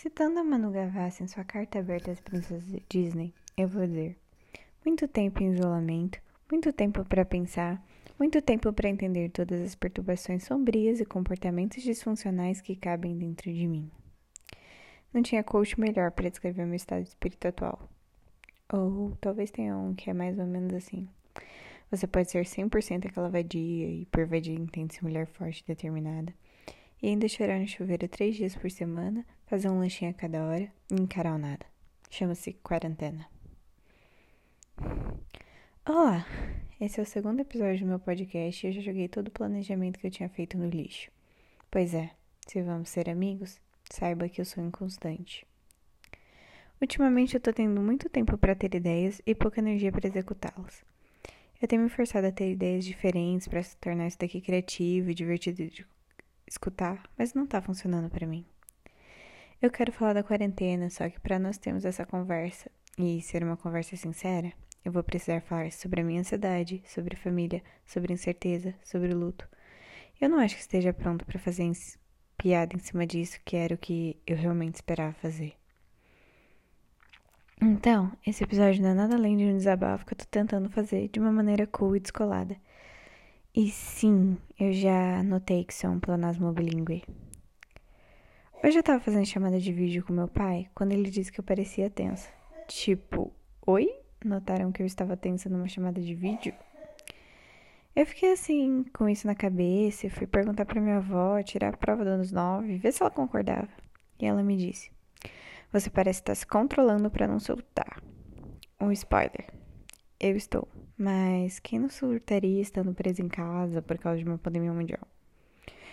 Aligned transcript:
Citando 0.00 0.38
a 0.38 0.44
Manu 0.44 0.70
Gavassi 0.70 1.24
em 1.24 1.26
sua 1.26 1.42
carta 1.42 1.80
aberta 1.80 2.12
às 2.12 2.20
princesas 2.20 2.80
Disney, 2.88 3.34
eu 3.56 3.66
vou 3.66 3.84
dizer: 3.84 4.16
muito 4.84 5.08
tempo 5.08 5.42
em 5.42 5.52
isolamento, 5.52 6.20
muito 6.48 6.72
tempo 6.72 7.04
para 7.04 7.24
pensar, 7.24 7.84
muito 8.16 8.40
tempo 8.40 8.72
para 8.72 8.88
entender 8.88 9.28
todas 9.30 9.60
as 9.60 9.74
perturbações 9.74 10.44
sombrias 10.44 11.00
e 11.00 11.04
comportamentos 11.04 11.82
disfuncionais 11.82 12.60
que 12.60 12.76
cabem 12.76 13.18
dentro 13.18 13.52
de 13.52 13.66
mim. 13.66 13.90
Não 15.12 15.20
tinha 15.20 15.42
coach 15.42 15.80
melhor 15.80 16.12
para 16.12 16.30
descrever 16.30 16.64
meu 16.64 16.76
estado 16.76 17.02
de 17.02 17.08
espírito 17.08 17.48
atual. 17.48 17.90
Ou 18.72 19.16
talvez 19.20 19.50
tenha 19.50 19.76
um 19.76 19.96
que 19.96 20.10
é 20.10 20.14
mais 20.14 20.38
ou 20.38 20.46
menos 20.46 20.74
assim. 20.74 21.08
Você 21.90 22.06
pode 22.06 22.30
ser 22.30 22.44
100% 22.44 23.06
aquela 23.06 23.28
vadia, 23.28 23.90
hipervadia, 23.90 24.54
intensa 24.54 25.00
mulher 25.02 25.26
forte 25.26 25.64
e 25.64 25.66
determinada, 25.66 26.32
e 27.02 27.08
ainda 27.08 27.28
chorar 27.28 27.58
no 27.58 27.66
chuveiro 27.68 28.08
três 28.08 28.36
dias 28.36 28.56
por 28.56 28.70
semana, 28.70 29.24
fazer 29.46 29.68
um 29.68 29.78
lanchinho 29.78 30.10
a 30.10 30.14
cada 30.14 30.44
hora 30.44 30.70
e 30.90 30.94
encarar 30.94 31.34
o 31.34 31.38
nada. 31.38 31.64
Chama-se 32.10 32.52
quarentena. 32.54 33.28
Olá! 35.86 36.26
Esse 36.80 37.00
é 37.00 37.02
o 37.02 37.06
segundo 37.06 37.40
episódio 37.40 37.80
do 37.80 37.86
meu 37.86 37.98
podcast 37.98 38.64
e 38.64 38.70
eu 38.70 38.72
já 38.72 38.80
joguei 38.80 39.08
todo 39.08 39.28
o 39.28 39.32
planejamento 39.32 39.98
que 39.98 40.06
eu 40.06 40.10
tinha 40.10 40.28
feito 40.28 40.56
no 40.56 40.68
lixo. 40.68 41.10
Pois 41.70 41.92
é, 41.92 42.10
se 42.46 42.62
vamos 42.62 42.88
ser 42.88 43.10
amigos, 43.10 43.60
saiba 43.90 44.28
que 44.28 44.40
eu 44.40 44.44
sou 44.44 44.64
inconstante. 44.64 45.46
Ultimamente 46.80 47.34
eu 47.34 47.40
tô 47.40 47.52
tendo 47.52 47.80
muito 47.80 48.08
tempo 48.08 48.38
para 48.38 48.54
ter 48.54 48.74
ideias 48.74 49.20
e 49.26 49.34
pouca 49.34 49.58
energia 49.58 49.90
para 49.90 50.06
executá-las. 50.06 50.84
Eu 51.60 51.66
tenho 51.66 51.82
me 51.82 51.88
forçado 51.88 52.28
a 52.28 52.32
ter 52.32 52.52
ideias 52.52 52.84
diferentes 52.84 53.48
para 53.48 53.62
se 53.62 53.76
tornar 53.78 54.06
isso 54.06 54.18
daqui 54.18 54.40
criativo 54.40 55.10
e 55.10 55.14
divertido 55.14 55.66
de 55.66 55.84
escutar, 56.50 57.02
mas 57.16 57.34
não 57.34 57.46
tá 57.46 57.60
funcionando 57.60 58.10
para 58.10 58.26
mim. 58.26 58.44
Eu 59.60 59.70
quero 59.70 59.92
falar 59.92 60.12
da 60.12 60.22
quarentena, 60.22 60.88
só 60.88 61.08
que 61.08 61.18
para 61.20 61.38
nós 61.38 61.58
termos 61.58 61.84
essa 61.84 62.06
conversa 62.06 62.70
e 62.96 63.20
ser 63.22 63.42
uma 63.42 63.56
conversa 63.56 63.96
sincera, 63.96 64.52
eu 64.84 64.92
vou 64.92 65.02
precisar 65.02 65.40
falar 65.42 65.72
sobre 65.72 66.00
a 66.00 66.04
minha 66.04 66.20
ansiedade, 66.20 66.82
sobre 66.86 67.16
família, 67.16 67.62
sobre 67.84 68.12
incerteza, 68.12 68.74
sobre 68.82 69.12
o 69.12 69.18
luto. 69.18 69.48
Eu 70.20 70.28
não 70.28 70.38
acho 70.38 70.54
que 70.54 70.60
esteja 70.60 70.92
pronto 70.92 71.24
para 71.24 71.38
fazer 71.38 71.70
piada 72.36 72.74
em 72.74 72.78
cima 72.78 73.06
disso, 73.06 73.40
que 73.44 73.56
era 73.56 73.74
o 73.74 73.78
que 73.78 74.16
eu 74.26 74.36
realmente 74.36 74.76
esperava 74.76 75.12
fazer. 75.14 75.54
Então, 77.60 78.12
esse 78.24 78.44
episódio 78.44 78.80
não 78.80 78.90
é 78.90 78.94
nada 78.94 79.16
além 79.16 79.36
de 79.36 79.44
um 79.44 79.56
desabafo 79.56 80.06
que 80.06 80.14
eu 80.14 80.18
tô 80.18 80.24
tentando 80.30 80.70
fazer 80.70 81.08
de 81.08 81.18
uma 81.18 81.32
maneira 81.32 81.66
cool 81.66 81.96
e 81.96 82.00
descolada. 82.00 82.56
E 83.54 83.70
sim, 83.70 84.36
eu 84.60 84.72
já 84.72 85.22
notei 85.22 85.64
que 85.64 85.74
sou 85.74 85.90
um 85.90 85.98
planasmo 85.98 86.52
bilíngue. 86.52 87.02
Hoje 88.62 88.78
eu 88.78 88.82
tava 88.82 89.00
fazendo 89.00 89.24
chamada 89.24 89.58
de 89.58 89.72
vídeo 89.72 90.04
com 90.04 90.12
meu 90.12 90.28
pai 90.28 90.68
quando 90.74 90.92
ele 90.92 91.10
disse 91.10 91.32
que 91.32 91.40
eu 91.40 91.44
parecia 91.44 91.88
tensa. 91.88 92.28
Tipo, 92.66 93.32
oi? 93.66 93.88
notaram 94.24 94.70
que 94.70 94.82
eu 94.82 94.86
estava 94.86 95.16
tensa 95.16 95.48
numa 95.48 95.66
chamada 95.66 96.00
de 96.00 96.14
vídeo? 96.14 96.54
Eu 97.96 98.04
fiquei 98.04 98.32
assim, 98.32 98.84
com 98.92 99.08
isso 99.08 99.26
na 99.26 99.34
cabeça, 99.34 100.10
fui 100.10 100.26
perguntar 100.26 100.64
para 100.66 100.80
minha 100.80 100.98
avó, 100.98 101.42
tirar 101.42 101.72
a 101.74 101.76
prova 101.76 102.04
dos 102.04 102.12
anos 102.12 102.32
9, 102.32 102.78
ver 102.78 102.92
se 102.92 103.02
ela 103.02 103.10
concordava. 103.10 103.68
E 104.20 104.26
ela 104.26 104.42
me 104.42 104.56
disse: 104.56 104.90
Você 105.72 105.88
parece 105.88 106.20
estar 106.20 106.34
se 106.34 106.46
controlando 106.46 107.10
para 107.10 107.26
não 107.26 107.40
soltar. 107.40 108.02
Um 108.80 108.92
spoiler. 108.92 109.57
Eu 110.20 110.36
estou. 110.36 110.66
Mas 110.96 111.60
quem 111.60 111.78
não 111.78 111.88
surtaria 111.88 112.60
estando 112.60 112.92
preso 112.92 113.22
em 113.22 113.28
casa 113.28 113.80
por 113.80 113.96
causa 113.98 114.18
de 114.18 114.24
uma 114.24 114.36
pandemia 114.36 114.72
mundial? 114.72 115.06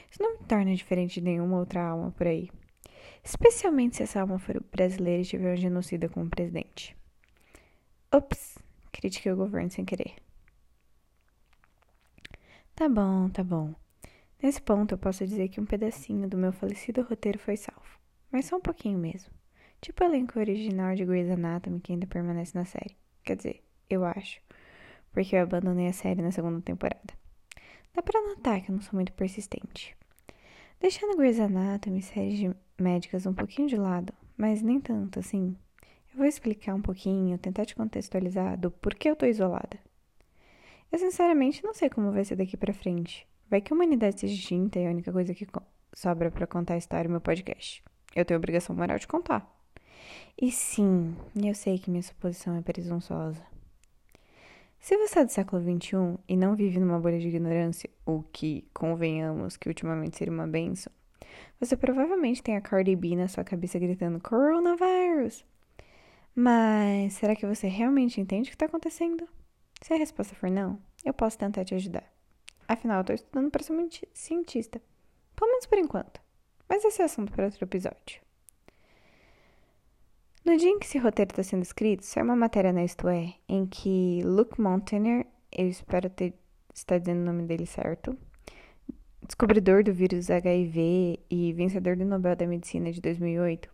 Isso 0.09 0.22
não 0.22 0.40
me 0.40 0.45
torna 0.48 0.73
diferente 0.76 1.16
de 1.16 1.22
nenhuma 1.22 1.58
outra 1.58 1.84
alma 1.84 2.12
por 2.12 2.26
aí. 2.26 2.50
Especialmente 3.23 3.98
se 3.98 4.03
essa 4.03 4.22
alma 4.22 4.40
for 4.40 4.64
brasileira 4.72 5.22
e 5.22 5.26
tiver 5.26 5.53
um 5.53 5.58
genocida 5.58 6.09
como 6.09 6.30
presidente. 6.30 6.98
Ops, 8.12 8.58
critiquei 8.92 9.31
o 9.31 9.36
governo 9.36 9.70
sem 9.70 9.86
querer. 9.86 10.16
Tá 12.75 12.90
bom, 12.90 13.30
tá 13.30 13.44
bom. 13.44 13.75
Nesse 14.41 14.62
ponto 14.62 14.94
eu 14.94 14.97
posso 14.97 15.25
dizer 15.25 15.50
que 15.50 15.62
um 15.62 15.66
pedacinho 15.66 16.28
do 16.28 16.38
meu 16.38 16.52
falecido 16.52 17.02
roteiro 17.03 17.40
foi 17.40 17.58
salvo. 17.58 18.00
Mas 18.31 18.46
só 18.46 18.58
um 18.58 18.62
pouquinho 18.62 18.97
mesmo. 18.97 19.31
Tipo 19.81 20.03
o 20.03 20.08
elenco 20.08 20.40
original 20.40 20.96
de 20.96 21.06
Grey's 21.06 21.30
Anatomy 21.30 21.80
que 21.80 21.91
ainda 21.91 22.08
permanece 22.08 22.58
na 22.58 22.66
série. 22.66 22.96
Quer 23.24 23.38
dizer, 23.38 23.65
eu 23.90 24.06
acho. 24.06 24.41
Porque 25.12 25.35
eu 25.35 25.44
abandonei 25.44 25.88
a 25.88 25.94
série 25.94 26.22
na 26.22 26.31
segunda 26.31 26.62
temporada. 26.62 27.13
Dá 27.94 28.01
pra 28.01 28.22
notar 28.22 28.62
que 28.62 28.69
eu 28.69 28.75
não 28.75 28.81
sou 28.81 28.96
muito 28.96 29.13
persistente. 29.13 29.96
Deixando 30.79 31.18
Grey's 31.18 31.40
Anatomy 31.40 32.00
e 32.00 32.01
séries 32.01 32.38
de 32.38 32.56
médicas 32.78 33.25
um 33.25 33.34
pouquinho 33.34 33.68
de 33.68 33.78
lado, 33.78 34.13
mas 34.38 34.62
nem 34.62 34.81
tanto 34.81 35.19
assim, 35.19 35.56
eu 36.12 36.18
vou 36.18 36.25
explicar 36.25 36.75
um 36.75 36.81
pouquinho, 36.81 37.38
tentar 37.38 37.66
te 37.66 37.75
contextualizar 37.75 38.57
do 38.57 38.69
porquê 38.69 39.09
eu 39.09 39.16
tô 39.16 39.25
isolada. 39.25 39.79
Eu 40.91 41.00
sinceramente 41.00 41.63
não 41.63 41.73
sei 41.73 41.90
como 41.90 42.12
vai 42.12 42.23
ser 42.23 42.35
daqui 42.35 42.56
para 42.56 42.73
frente. 42.73 43.28
Vai 43.50 43.62
que 43.62 43.72
a 43.72 43.75
humanidade 43.75 44.19
seja 44.19 44.34
extinta 44.34 44.79
e 44.79 44.88
a 44.88 44.90
única 44.90 45.12
coisa 45.12 45.34
que 45.34 45.47
sobra 45.94 46.31
para 46.31 46.47
contar 46.47 46.75
a 46.75 46.78
história 46.78 47.07
é 47.07 47.12
meu 47.12 47.22
podcast. 47.22 47.84
Eu 48.16 48.25
tenho 48.25 48.38
obrigação 48.38 48.75
moral 48.75 48.97
de 48.97 49.07
contar. 49.07 49.46
E 50.41 50.52
sim, 50.52 51.16
eu 51.35 51.53
sei 51.53 51.78
que 51.78 51.90
minha 51.90 52.03
suposição 52.03 52.56
é 52.56 52.62
presunçosa. 52.62 53.54
Se 54.85 54.96
você 54.97 55.22
é 55.22 55.25
do 55.25 55.31
século 55.31 55.63
XXI 55.63 56.19
e 56.28 56.38
não 56.38 56.56
vive 56.56 56.79
numa 56.79 57.00
bolha 57.00 57.18
de 57.18 57.28
ignorância, 57.28 57.90
o 58.06 58.22
que, 58.22 58.69
convenhamos, 58.72 59.57
que 59.57 59.68
ultimamente 59.68 60.16
seria 60.16 60.31
uma 60.31 60.46
benção, 60.46 60.94
você 61.59 61.75
provavelmente 61.75 62.44
tem 62.44 62.56
a 62.56 62.62
Cardi 62.62 62.96
B 62.96 63.16
na 63.16 63.28
sua 63.28 63.44
cabeça 63.44 63.79
gritando 63.79 64.22
Coronavirus! 64.22 65.44
Mas 66.35 67.13
será 67.13 67.35
que 67.35 67.47
você 67.47 67.68
realmente 67.68 68.22
entende 68.22 68.50
o 68.50 68.51
que 68.51 68.56
está 68.56 68.68
acontecendo? 68.68 69.28
Se 69.81 69.91
a 69.91 69.97
resposta 69.97 70.35
for 70.35 70.51
não, 70.51 70.79
eu 71.03 71.16
posso 71.16 71.35
tentar 71.35 71.66
te 71.66 71.73
ajudar. 71.73 72.07
Afinal, 72.67 72.97
eu 72.97 73.02
estou 73.02 73.16
estudando 73.16 73.50
para 73.50 73.63
ser 73.63 73.73
um 73.73 73.90
cientista. 74.13 74.79
Pelo 75.35 75.50
menos 75.50 75.66
por 75.66 75.79
enquanto. 75.79 76.22
Mas 76.69 76.85
esse 76.85 77.02
é 77.02 77.06
assunto 77.06 77.31
para 77.31 77.46
outro 77.46 77.63
episódio. 77.63 78.22
No 80.45 80.56
dia 80.57 80.69
em 80.69 80.78
que 80.78 80.85
esse 80.85 81.00
roteiro 81.00 81.31
está 81.31 81.41
sendo 81.41 81.63
escrito, 81.63 82.06
saiu 82.06 82.23
uma 82.23 82.35
matéria 82.35 82.72
na 82.72 82.83
Isto 82.83 83.09
É, 83.09 83.33
em 83.50 83.66
que 83.66 84.22
Luke 84.23 84.61
Montagnier, 84.61 85.25
eu 85.51 85.67
espero 85.67 86.07
ter, 86.07 86.35
estar 86.72 87.00
dizendo 87.00 87.22
o 87.22 87.25
nome 87.25 87.47
dele 87.47 87.66
certo, 87.66 88.16
descobridor 89.23 89.84
do 89.84 89.91
vírus 89.91 90.29
HIV 90.29 91.19
e 91.31 91.51
vencedor 91.51 91.95
do 91.95 92.05
Nobel 92.05 92.35
da 92.35 92.45
Medicina 92.45 92.91
de 92.91 93.01
2008, 93.01 93.67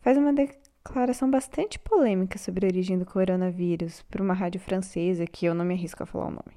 faz 0.00 0.16
uma 0.16 0.32
declaração 0.32 1.30
bastante 1.30 1.78
polêmica 1.78 2.38
sobre 2.38 2.64
a 2.64 2.70
origem 2.70 2.98
do 2.98 3.04
coronavírus 3.04 4.00
por 4.10 4.22
uma 4.22 4.32
rádio 4.32 4.62
francesa 4.62 5.26
que 5.26 5.44
eu 5.44 5.54
não 5.54 5.62
me 5.62 5.74
arrisco 5.74 6.02
a 6.02 6.06
falar 6.06 6.28
o 6.28 6.30
nome. 6.30 6.56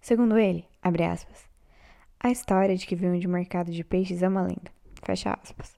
Segundo 0.00 0.36
ele, 0.36 0.66
abre 0.82 1.04
aspas, 1.04 1.48
a 2.18 2.28
história 2.28 2.76
de 2.76 2.88
que 2.88 2.96
veio 2.96 3.20
de 3.20 3.28
mercado 3.28 3.70
de 3.70 3.84
peixes 3.84 4.20
é 4.20 4.26
uma 4.26 4.42
lenda. 4.42 4.72
Fecha 5.04 5.38
aspas. 5.40 5.76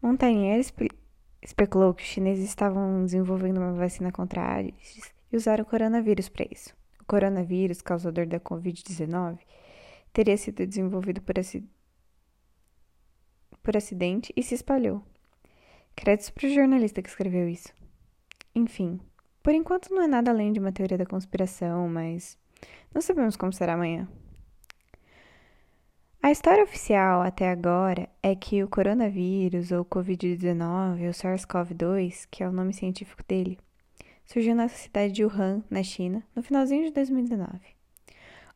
Montagnier 0.00 0.58
espe 0.58 0.88
especulou 1.42 1.94
que 1.94 2.02
os 2.02 2.08
chineses 2.08 2.44
estavam 2.44 3.04
desenvolvendo 3.04 3.58
uma 3.58 3.72
vacina 3.72 4.10
contra 4.12 4.42
a 4.42 4.54
AIDS 4.54 5.12
e 5.32 5.36
usaram 5.36 5.62
o 5.62 5.66
coronavírus 5.66 6.28
para 6.28 6.46
isso. 6.50 6.74
O 7.00 7.04
coronavírus, 7.04 7.80
causador 7.80 8.26
da 8.26 8.40
Covid-19, 8.40 9.38
teria 10.12 10.36
sido 10.36 10.66
desenvolvido 10.66 11.22
por, 11.22 11.38
ac 11.38 11.64
por 13.62 13.76
acidente 13.76 14.32
e 14.36 14.42
se 14.42 14.54
espalhou, 14.54 15.02
Créditos 15.98 16.30
para 16.30 16.46
o 16.46 16.50
jornalista 16.50 17.02
que 17.02 17.08
escreveu 17.08 17.48
isso. 17.48 17.74
Enfim, 18.54 19.00
por 19.42 19.52
enquanto 19.52 19.92
não 19.92 20.02
é 20.02 20.06
nada 20.06 20.30
além 20.30 20.52
de 20.52 20.60
uma 20.60 20.70
teoria 20.70 20.96
da 20.96 21.04
conspiração, 21.04 21.88
mas 21.88 22.38
não 22.94 23.02
sabemos 23.02 23.36
como 23.36 23.52
será 23.52 23.74
amanhã. 23.74 24.08
A 26.28 26.30
história 26.30 26.62
oficial 26.62 27.22
até 27.22 27.48
agora 27.48 28.06
é 28.22 28.34
que 28.34 28.62
o 28.62 28.68
coronavírus, 28.68 29.72
ou 29.72 29.82
Covid-19, 29.82 31.06
ou 31.06 31.10
SARS-CoV-2, 31.10 32.28
que 32.30 32.44
é 32.44 32.46
o 32.46 32.52
nome 32.52 32.74
científico 32.74 33.24
dele, 33.26 33.58
surgiu 34.26 34.54
na 34.54 34.68
cidade 34.68 35.14
de 35.14 35.24
Wuhan, 35.24 35.64
na 35.70 35.82
China, 35.82 36.22
no 36.36 36.42
finalzinho 36.42 36.84
de 36.84 36.92
2019. 36.92 37.48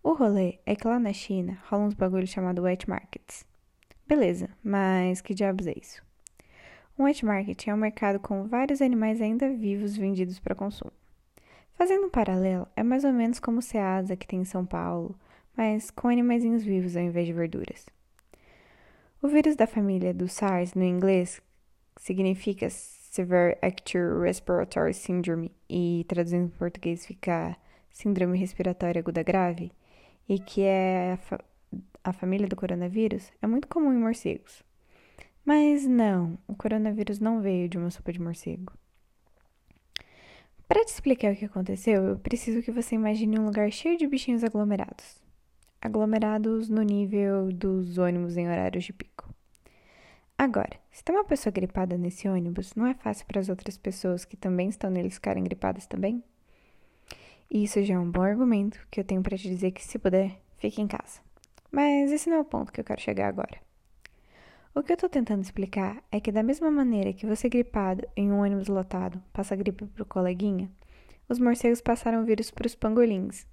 O 0.02 0.12
rolê 0.12 0.58
é 0.67 0.76
que 0.76 0.87
lá 0.87 0.99
na 0.99 1.14
China 1.14 1.56
rola 1.67 1.85
uns 1.85 1.94
bagulhos 1.94 2.29
chamado 2.29 2.61
wet 2.61 2.87
markets. 2.87 3.47
Beleza, 4.06 4.50
mas 4.62 5.23
que 5.23 5.32
diabos 5.32 5.67
é 5.67 5.73
isso? 5.75 6.02
Um 6.99 7.05
wet 7.05 7.25
market 7.25 7.69
é 7.69 7.73
um 7.73 7.79
mercado 7.79 8.20
com 8.20 8.47
vários 8.47 8.82
animais 8.82 9.19
ainda 9.19 9.49
vivos 9.49 9.97
vendidos 9.97 10.38
para 10.38 10.55
consumo. 10.55 10.93
Fazendo 11.73 12.05
um 12.05 12.11
paralelo, 12.11 12.69
é 12.76 12.82
mais 12.82 13.02
ou 13.02 13.14
menos 13.14 13.41
como 13.41 13.61
o 13.61 13.62
Ceasa 13.62 14.14
que 14.14 14.26
tem 14.26 14.43
em 14.43 14.44
São 14.44 14.67
Paulo, 14.67 15.19
mas 15.56 15.90
com 15.90 16.08
animaizinhos 16.08 16.62
vivos 16.62 16.96
ao 16.96 17.02
invés 17.02 17.26
de 17.26 17.32
verduras. 17.32 17.87
O 19.20 19.28
vírus 19.28 19.54
da 19.54 19.66
família 19.66 20.12
do 20.12 20.28
SARS, 20.28 20.75
no 20.75 20.82
inglês, 20.82 21.40
significa 21.96 22.69
Severe 22.70 23.56
Acute 23.62 23.99
Respiratory 24.22 24.94
Syndrome 24.94 25.52
e 25.69 26.04
traduzindo 26.08 26.46
em 26.46 26.58
português 26.58 27.06
fica 27.06 27.56
Síndrome 27.90 28.38
Respiratória 28.38 29.00
Aguda 29.00 29.22
Grave, 29.22 29.70
e 30.28 30.38
que 30.38 30.62
é 30.62 31.12
a, 31.12 31.16
fa 31.19 31.38
a 32.02 32.12
família 32.12 32.49
do 32.49 32.56
coronavírus, 32.56 33.31
é 33.40 33.46
muito 33.46 33.69
comum 33.69 33.93
em 33.93 33.99
morcegos. 33.99 34.64
Mas 35.44 35.87
não, 35.87 36.37
o 36.49 36.56
coronavírus 36.56 37.20
não 37.20 37.40
veio 37.40 37.69
de 37.69 37.78
uma 37.78 37.90
sopa 37.90 38.12
de 38.12 38.20
morcego. 38.20 38.72
Para 40.66 40.84
te 40.84 40.88
explicar 40.88 41.32
o 41.32 41.37
que 41.37 41.44
aconteceu, 41.44 42.02
eu 42.02 42.19
preciso 42.19 42.62
que 42.62 42.72
você 42.72 42.96
imagine 42.96 43.38
um 43.38 43.44
lugar 43.44 43.70
cheio 43.70 43.96
de 43.96 44.06
bichinhos 44.06 44.43
aglomerados. 44.43 45.22
Aglomerados 45.84 46.69
no 46.69 46.81
nível 46.81 47.52
dos 47.52 47.99
ônibus 47.99 48.37
em 48.37 48.49
horários 48.49 48.84
de 48.84 48.93
pico. 48.93 49.29
Agora, 50.38 50.79
se 50.93 51.02
tem 51.02 51.12
uma 51.12 51.25
pessoa 51.25 51.52
gripada 51.52 51.99
nesse 51.99 52.29
ônibus, 52.29 52.73
não 52.76 52.87
é 52.87 52.94
fácil 52.94 53.26
para 53.26 53.40
as 53.40 53.49
outras 53.49 53.76
pessoas 53.76 54.25
que 54.25 54.37
também 54.37 54.69
estão 54.69 54.88
neles 54.88 55.14
ficarem 55.14 55.43
gripadas 55.43 55.84
também? 55.87 56.23
E 57.50 57.64
isso 57.64 57.82
já 57.82 57.94
é 57.94 57.99
um 57.99 58.08
bom 58.08 58.23
argumento 58.23 58.79
que 58.93 59.00
eu 59.00 59.05
tenho 59.05 59.23
para 59.23 59.37
te 59.37 59.49
dizer 59.49 59.73
que, 59.73 59.84
se 59.84 59.99
puder, 59.99 60.40
fique 60.56 60.81
em 60.81 60.87
casa. 60.87 61.20
Mas 61.69 62.12
esse 62.12 62.31
não 62.31 62.37
é 62.37 62.40
o 62.40 62.44
ponto 62.44 62.73
que 62.73 62.81
eu 62.81 62.85
quero 62.85 63.00
chegar 63.00 63.26
agora. 63.26 63.61
O 64.73 64.85
que 64.85 64.93
eu 64.93 64.94
estou 64.94 65.08
tentando 65.08 65.43
explicar 65.43 66.00
é 66.12 66.20
que, 66.20 66.31
da 66.31 66.44
mesma 66.44 66.70
maneira 66.70 67.12
que 67.12 67.26
você 67.26 67.49
gripado 67.49 68.06
em 68.17 68.31
um 68.31 68.40
ônibus 68.40 68.69
lotado 68.69 69.20
passa 69.32 69.56
gripe 69.56 69.85
pro 69.87 70.06
coleguinha, 70.06 70.70
os 71.28 71.40
morcegos 71.40 71.81
passaram 71.81 72.23
o 72.23 72.25
vírus 72.25 72.52
para 72.52 72.69
os 72.69 72.76
pangolins. 72.76 73.50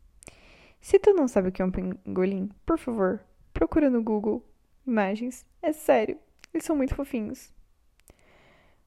Se 0.81 0.97
tu 0.97 1.13
não 1.13 1.27
sabe 1.27 1.49
o 1.49 1.51
que 1.51 1.61
é 1.61 1.65
um 1.65 1.71
pangolim, 1.71 2.49
por 2.65 2.77
favor, 2.77 3.21
procura 3.53 3.89
no 3.89 4.01
Google 4.01 4.45
imagens. 4.85 5.45
É 5.61 5.71
sério, 5.71 6.17
eles 6.53 6.65
são 6.65 6.75
muito 6.75 6.95
fofinhos. 6.95 7.53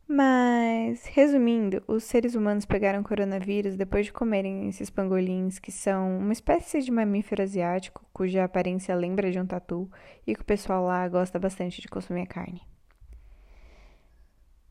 Mas, 0.07 1.07
resumindo, 1.07 1.83
os 1.87 2.05
seres 2.05 2.35
humanos 2.35 2.67
pegaram 2.67 3.03
coronavírus 3.03 3.77
depois 3.77 4.07
de 4.07 4.13
comerem 4.13 4.69
esses 4.69 4.91
pangolins, 4.91 5.59
que 5.59 5.73
são 5.73 6.19
uma 6.19 6.33
espécie 6.33 6.83
de 6.83 6.91
mamífero 6.91 7.43
asiático 7.43 8.05
cuja 8.13 8.45
aparência 8.45 8.95
lembra 8.95 9.31
de 9.31 9.39
um 9.39 9.47
tatu 9.47 9.91
e 10.27 10.35
que 10.35 10.43
o 10.43 10.45
pessoal 10.45 10.85
lá 10.85 11.09
gosta 11.09 11.39
bastante 11.39 11.81
de 11.81 11.89
consumir 11.89 12.23
a 12.23 12.27
carne. 12.27 12.61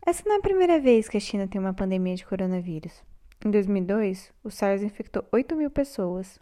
Essa 0.06 0.24
não 0.28 0.36
é 0.36 0.38
a 0.40 0.42
primeira 0.42 0.80
vez 0.80 1.08
que 1.08 1.18
a 1.18 1.20
China 1.20 1.48
tem 1.48 1.62
uma 1.62 1.74
pandemia 1.74 2.16
de 2.16 2.26
coronavírus. 2.26 3.04
Em 3.44 3.50
2002, 3.50 4.32
o 4.44 4.52
SARS 4.52 4.84
infectou 4.84 5.24
8 5.32 5.56
mil 5.56 5.72
pessoas. 5.72 6.40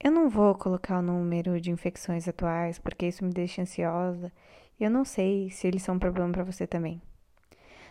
Eu 0.00 0.12
não 0.12 0.28
vou 0.28 0.54
colocar 0.54 0.98
o 0.98 1.02
número 1.02 1.60
de 1.60 1.70
infecções 1.70 2.28
atuais 2.28 2.78
porque 2.78 3.06
isso 3.06 3.24
me 3.24 3.32
deixa 3.32 3.62
ansiosa 3.62 4.32
e 4.78 4.84
eu 4.84 4.90
não 4.90 5.04
sei 5.04 5.50
se 5.50 5.66
eles 5.66 5.82
são 5.82 5.96
um 5.96 5.98
problema 5.98 6.32
para 6.32 6.44
você 6.44 6.66
também. 6.66 7.02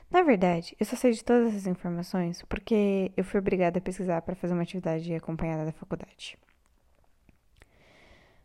Na 0.09 0.24
verdade, 0.24 0.74
eu 0.80 0.86
só 0.86 0.95
sei 0.95 1.12
de 1.12 1.24
todas 1.24 1.50
essas 1.50 1.68
informações 1.68 2.42
porque 2.44 3.12
eu 3.18 3.25
fui 3.25 3.39
obrigada 3.39 3.80
a 3.80 3.81
pesquisar 3.81 4.21
para 4.21 4.36
fazer 4.36 4.54
uma 4.54 4.63
atividade 4.63 5.13
acompanhada 5.13 5.65
da 5.65 5.74
faculdade. 5.74 6.38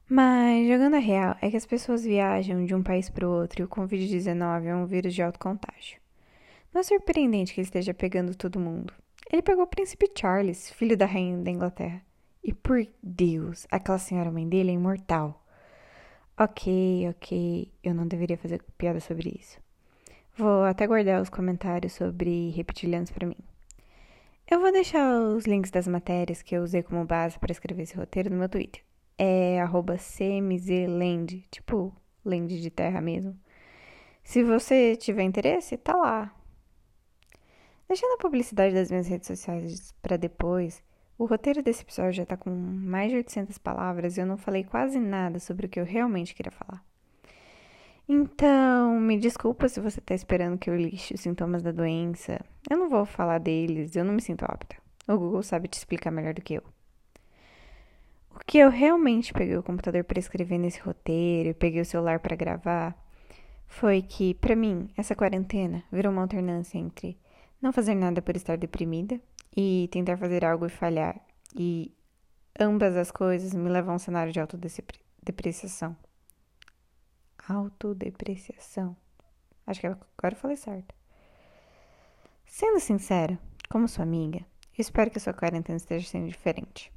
Mas, 0.09 0.69
jogando 0.69 0.97
a 0.97 0.99
real, 0.99 1.37
é 1.41 1.49
que 1.49 1.57
as 1.57 1.65
pessoas 1.65 2.05
viajam 2.05 2.65
de 2.67 2.75
um 2.75 2.83
país 2.83 3.09
para 3.09 3.27
o 3.27 3.33
outro 3.33 3.63
e 3.63 3.65
o 3.65 3.69
Covid-19 3.69 4.65
é 4.65 4.75
um 4.75 4.85
vírus 4.85 5.15
de 5.15 5.23
alto 5.23 5.39
contágio. 5.39 5.99
Não 6.75 6.81
é 6.81 6.85
surpreendente 6.85 7.55
que 7.55 7.61
ele 7.61 7.67
esteja 7.67 7.95
pegando 7.95 8.35
todo 8.35 8.59
mundo. 8.61 8.93
Ele 9.31 9.41
pegou 9.41 9.65
o 9.65 9.69
príncipe 9.69 10.11
Charles, 10.19 10.71
filho 10.73 10.97
da 10.97 11.07
rainha 11.07 11.39
da 11.39 11.51
Inglaterra. 11.51 12.03
E 12.43 12.53
por 12.53 12.85
Deus, 13.03 13.67
aquela 13.71 13.99
senhora 13.99 14.31
mãe 14.31 14.49
dele 14.49 14.71
é 14.71 14.75
imortal. 14.75 15.45
Ok, 16.37 17.09
ok, 17.11 17.71
eu 17.85 17.95
não 17.95 18.07
deveria 18.07 18.37
fazer 18.37 18.63
piada 18.77 18.99
sobre 19.01 19.37
isso. 19.39 19.61
Vou 20.37 20.65
até 20.65 20.87
guardar 20.87 21.21
os 21.21 21.29
comentários 21.29 21.93
sobre 21.93 22.51
reptilianos 22.51 23.11
para 23.11 23.27
mim. 23.27 23.37
Eu 24.51 24.61
vou 24.61 24.73
deixar 24.73 25.21
os 25.21 25.45
links 25.45 25.71
das 25.71 25.87
matérias 25.87 26.43
que 26.43 26.57
eu 26.57 26.63
usei 26.63 26.83
como 26.83 27.05
base 27.05 27.39
para 27.39 27.53
escrever 27.53 27.85
esse 27.85 27.97
roteiro 27.97 28.31
no 28.31 28.37
meu 28.37 28.49
Twitter. 28.49 28.83
É 29.17 29.59
cmzland, 29.99 31.45
tipo 31.51 31.95
land 32.25 32.61
de 32.61 32.71
terra 32.71 33.01
mesmo. 33.01 33.39
Se 34.25 34.43
você 34.43 34.97
tiver 34.97 35.23
interesse, 35.23 35.77
tá 35.77 35.95
lá. 35.95 36.35
Deixando 37.89 38.15
a 38.15 38.19
publicidade 38.19 38.75
das 38.75 38.91
minhas 38.91 39.07
redes 39.07 39.27
sociais 39.27 39.95
para 40.01 40.17
depois, 40.17 40.83
o 41.23 41.27
roteiro 41.27 41.63
desse 41.63 41.83
episódio 41.83 42.15
já 42.15 42.27
tá 42.27 42.37
com 42.37 42.51
mais 42.51 43.09
de 43.09 43.17
800 43.17 43.57
palavras 43.57 44.17
e 44.17 44.21
eu 44.21 44.27
não 44.27 44.37
falei 44.37 44.65
quase 44.65 44.99
nada 44.99 45.39
sobre 45.39 45.67
o 45.67 45.69
que 45.69 45.79
eu 45.79 45.85
realmente 45.85 46.35
queria 46.35 46.51
falar. 46.51 46.85
Então, 48.09 48.99
me 48.99 49.17
desculpa 49.17 49.69
se 49.69 49.81
você 49.81 50.01
está 50.01 50.17
esperando 50.17 50.59
que 50.59 50.69
eu 50.69 50.77
lixe 50.77 51.15
os 51.15 51.21
sintomas 51.21 51.63
da 51.63 51.71
doença. 51.71 52.45
Eu 52.69 52.77
não 52.77 52.91
vou 52.91 53.07
falar 53.07 53.39
deles, 53.39 53.95
eu 53.95 54.05
não 54.05 54.15
me 54.15 54.21
sinto 54.21 54.43
apta. 54.43 54.75
O 55.07 55.17
Google 55.17 55.45
sabe 55.45 55.69
te 55.69 55.75
explicar 55.75 56.11
melhor 56.11 56.35
do 56.35 56.43
que 56.43 56.55
eu. 56.55 56.63
O 58.35 58.41
que 58.45 58.59
eu 58.59 58.69
realmente 58.69 59.33
peguei 59.33 59.57
o 59.57 59.63
computador 59.63 60.03
para 60.03 60.19
escrever 60.19 60.59
nesse 60.59 60.81
roteiro 60.81 61.51
e 61.51 61.55
peguei 61.55 61.83
o 61.83 61.85
celular 61.85 62.19
para 62.19 62.35
gravar 62.35 62.97
foi 63.69 64.03
que, 64.03 64.35
para 64.35 64.57
mim, 64.57 64.91
essa 64.97 65.15
quarentena 65.15 65.85
virou 65.93 66.11
uma 66.11 66.23
alternância 66.23 66.79
entre 66.79 67.17
não 67.61 67.73
fazer 67.73 67.95
nada 67.95 68.21
por 68.21 68.35
estar 68.35 68.59
deprimida 68.59 69.21
e 69.57 69.89
tentar 69.93 70.17
fazer 70.17 70.45
algo 70.45 70.67
e 70.67 70.71
falhar. 70.71 71.21
E 71.55 71.95
ambas 72.59 72.97
as 72.97 73.11
coisas 73.11 73.53
me 73.55 73.69
levam 73.69 73.93
a 73.93 73.97
um 73.97 73.99
cenário 73.99 74.33
de 74.33 74.41
autodepreciação 74.41 75.97
autodepreciação. 77.49 78.97
Acho 79.67 79.81
que 79.81 79.87
agora 79.87 80.35
eu 80.35 80.37
falei 80.37 80.57
certo. 80.57 80.95
Sendo 82.47 82.81
sincero, 82.81 83.39
como 83.69 83.89
sua 83.89 84.05
amiga, 84.05 84.39
eu 84.39 84.83
espero 84.83 85.11
que 85.11 85.19
a 85.19 85.21
sua 85.21 85.33
quarentena 85.33 85.77
esteja 85.77 86.07
sendo 86.07 86.29
diferente. 86.29 86.93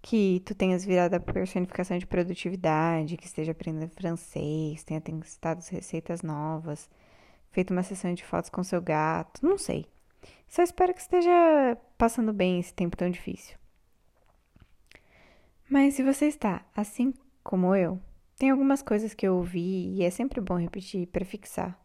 Que 0.00 0.40
tu 0.44 0.54
tenhas 0.54 0.84
virado 0.84 1.14
a 1.14 1.20
personificação 1.20 1.98
de 1.98 2.06
produtividade, 2.06 3.16
que 3.16 3.26
esteja 3.26 3.52
aprendendo 3.52 3.90
francês, 3.90 4.84
tenha 4.84 5.00
testado 5.00 5.62
receitas 5.70 6.22
novas, 6.22 6.88
feito 7.50 7.72
uma 7.72 7.82
sessão 7.82 8.14
de 8.14 8.24
fotos 8.24 8.50
com 8.50 8.62
seu 8.62 8.80
gato, 8.80 9.44
não 9.44 9.58
sei. 9.58 9.86
Só 10.48 10.62
espero 10.62 10.94
que 10.94 11.00
esteja 11.00 11.76
passando 11.98 12.32
bem 12.32 12.60
esse 12.60 12.72
tempo 12.72 12.96
tão 12.96 13.10
difícil. 13.10 13.56
Mas 15.68 15.94
se 15.94 16.02
você 16.02 16.26
está, 16.26 16.64
assim 16.74 17.12
como 17.42 17.74
eu, 17.74 18.00
tem 18.38 18.50
algumas 18.50 18.82
coisas 18.82 19.14
que 19.14 19.26
eu 19.26 19.36
ouvi 19.36 19.94
e 19.94 20.04
é 20.04 20.10
sempre 20.10 20.40
bom 20.40 20.56
repetir 20.56 21.06
para 21.08 21.24
fixar. 21.24 21.78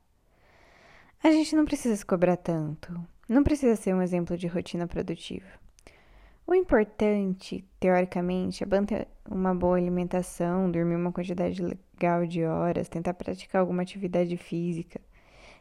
A 1.23 1.31
gente 1.31 1.55
não 1.55 1.65
precisa 1.65 1.95
se 1.95 2.05
cobrar 2.05 2.37
tanto, 2.37 2.93
não 3.27 3.43
precisa 3.43 3.75
ser 3.75 3.93
um 3.93 4.01
exemplo 4.01 4.37
de 4.37 4.47
rotina 4.47 4.87
produtiva. 4.87 5.47
O 6.45 6.53
importante, 6.53 7.63
teoricamente, 7.79 8.63
é 8.63 8.67
manter 8.67 9.07
uma 9.29 9.55
boa 9.55 9.77
alimentação, 9.77 10.69
dormir 10.69 10.95
uma 10.95 11.11
quantidade 11.11 11.61
legal 11.61 12.25
de 12.25 12.43
horas, 12.43 12.89
tentar 12.89 13.13
praticar 13.13 13.61
alguma 13.61 13.83
atividade 13.83 14.35
física. 14.35 14.99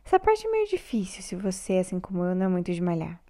Essa 0.04 0.18
parte 0.18 0.46
é 0.46 0.50
meio 0.50 0.66
difícil 0.66 1.22
se 1.22 1.36
você, 1.36 1.74
assim 1.74 2.00
como 2.00 2.24
eu, 2.24 2.34
não 2.34 2.46
é 2.46 2.48
muito 2.48 2.72
de 2.72 2.80
malhar. 2.80 3.20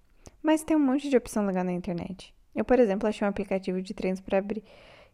Mas 0.41 0.63
tem 0.63 0.75
um 0.75 0.79
monte 0.79 1.09
de 1.09 1.17
opção 1.17 1.45
legal 1.45 1.63
na 1.63 1.71
internet. 1.71 2.33
Eu, 2.55 2.65
por 2.65 2.79
exemplo, 2.79 3.07
achei 3.07 3.25
um 3.25 3.29
aplicativo 3.29 3.81
de 3.81 3.93
treinos 3.93 4.19
para 4.19 4.39
abrir 4.39 4.63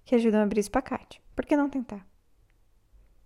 que 0.05 0.15
ajudam 0.15 0.39
a 0.39 0.43
abrir 0.43 0.61
espacate. 0.61 1.21
Por 1.35 1.45
que 1.45 1.57
não 1.57 1.69
tentar? 1.69 2.07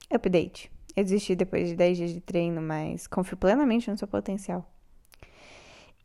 Update. 0.09 0.71
Eu 0.95 1.03
desisti 1.03 1.35
depois 1.35 1.69
de 1.69 1.75
10 1.75 1.97
dias 1.97 2.11
de 2.11 2.19
treino, 2.19 2.61
mas 2.61 3.07
confio 3.07 3.37
plenamente 3.37 3.89
no 3.89 3.97
seu 3.97 4.07
potencial. 4.07 4.69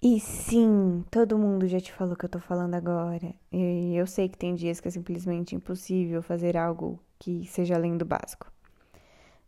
E 0.03 0.21
sim, 0.21 1.05
todo 1.11 1.39
mundo 1.39 1.67
já 1.67 1.81
te 1.81 1.93
falou 1.93 2.15
o 2.15 2.17
que 2.17 2.27
eu 2.27 2.29
tô 2.29 2.39
falando 2.39 2.75
agora. 2.75 3.35
E 3.51 3.97
eu 3.97 4.07
sei 4.07 4.29
que 4.29 4.37
tem 4.37 4.55
dias 4.55 4.79
que 4.81 4.89
é 4.89 4.91
simplesmente 4.91 5.57
impossível 5.57 6.23
fazer 6.23 6.57
algo 6.57 7.01
que 7.19 7.47
seja 7.47 7.75
além 7.75 7.97
do 7.97 8.05
básico. 8.05 8.53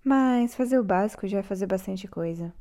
Mas 0.02 0.54
fazer 0.54 0.78
o 0.78 0.84
básico 0.84 1.28
já 1.28 1.38
é 1.38 1.42
fazer 1.42 1.66
bastante 1.66 2.08
coisa. 2.08 2.52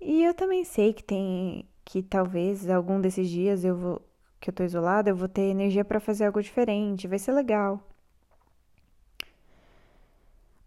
E 0.00 0.24
eu 0.24 0.34
também 0.34 0.64
sei 0.64 0.92
que 0.92 1.04
tem 1.04 1.68
que 1.84 2.02
talvez 2.02 2.68
algum 2.70 3.00
desses 3.00 3.28
dias 3.28 3.64
eu 3.64 3.76
vou 3.76 4.02
que 4.40 4.48
eu 4.48 4.54
tô 4.54 4.64
isolada, 4.64 5.10
eu 5.10 5.16
vou 5.16 5.28
ter 5.28 5.42
energia 5.42 5.84
para 5.84 6.00
fazer 6.00 6.24
algo 6.24 6.40
diferente, 6.42 7.06
vai 7.06 7.18
ser 7.18 7.32
legal. 7.32 7.78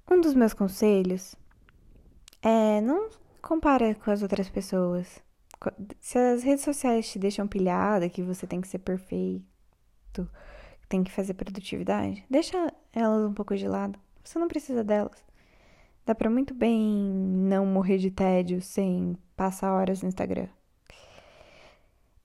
Um 0.09 0.21
dos 0.21 0.35
meus 0.35 0.53
conselhos 0.53 1.35
é 2.41 2.79
não 2.81 3.09
compara 3.41 3.95
com 3.95 4.11
as 4.11 4.21
outras 4.21 4.47
pessoas. 4.49 5.23
Se 5.99 6.17
as 6.19 6.43
redes 6.43 6.63
sociais 6.63 7.09
te 7.09 7.17
deixam 7.17 7.47
pilhada, 7.47 8.09
que 8.09 8.21
você 8.21 8.45
tem 8.45 8.61
que 8.61 8.67
ser 8.67 8.79
perfeito, 8.79 9.43
tem 10.87 11.03
que 11.03 11.11
fazer 11.11 11.33
produtividade, 11.33 12.23
deixa 12.29 12.71
elas 12.93 13.27
um 13.27 13.33
pouco 13.33 13.55
de 13.55 13.67
lado. 13.67 13.97
Você 14.23 14.37
não 14.37 14.47
precisa 14.47 14.83
delas. 14.83 15.23
Dá 16.05 16.13
para 16.13 16.29
muito 16.29 16.53
bem 16.53 16.79
não 16.79 17.65
morrer 17.65 17.97
de 17.97 18.11
tédio 18.11 18.61
sem 18.61 19.17
passar 19.35 19.71
horas 19.73 20.01
no 20.01 20.09
Instagram. 20.09 20.47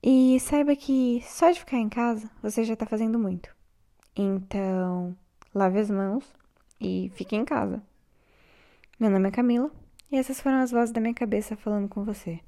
E 0.01 0.39
saiba 0.39 0.75
que 0.75 1.21
só 1.25 1.51
de 1.51 1.59
ficar 1.59 1.77
em 1.77 1.89
casa 1.89 2.29
você 2.41 2.63
já 2.63 2.75
tá 2.75 2.85
fazendo 2.85 3.19
muito. 3.19 3.53
Então, 4.15 5.15
lave 5.53 5.79
as 5.79 5.89
mãos 5.89 6.25
e 6.79 7.11
fique 7.15 7.35
em 7.35 7.43
casa. 7.43 7.81
Meu 8.99 9.09
nome 9.09 9.27
é 9.27 9.31
Camila 9.31 9.71
e 10.11 10.17
essas 10.17 10.39
foram 10.39 10.59
as 10.59 10.71
vozes 10.71 10.93
da 10.93 11.01
minha 11.01 11.13
cabeça 11.13 11.55
falando 11.55 11.87
com 11.87 12.03
você. 12.03 12.39